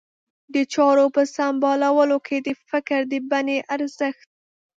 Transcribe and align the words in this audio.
د 0.53 0.55
چارو 0.73 1.05
په 1.15 1.21
سمبالولو 1.35 2.17
کې 2.27 2.37
د 2.47 2.49
فکر 2.69 2.99
د 3.11 3.13
بڼې 3.29 3.57
ارزښت. 3.75 4.27